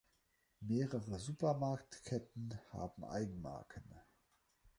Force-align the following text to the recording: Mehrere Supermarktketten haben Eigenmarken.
Mehrere 0.61 1.19
Supermarktketten 1.19 2.57
haben 2.71 3.03
Eigenmarken. 3.05 3.83